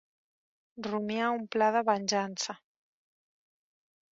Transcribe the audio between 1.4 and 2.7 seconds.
pla de venjança.